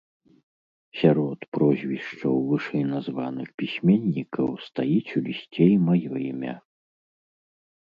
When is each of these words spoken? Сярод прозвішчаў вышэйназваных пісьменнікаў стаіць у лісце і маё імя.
Сярод 1.01 1.39
прозвішчаў 1.57 2.33
вышэйназваных 2.49 3.47
пісьменнікаў 3.63 4.47
стаіць 4.67 5.15
у 5.19 5.27
лісце 5.31 5.65
і 5.79 5.81
маё 5.89 6.13
імя. 6.31 6.61